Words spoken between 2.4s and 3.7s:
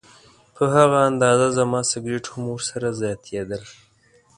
ورسره زیاتېدل.